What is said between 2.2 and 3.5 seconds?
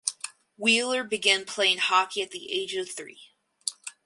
at the age of three.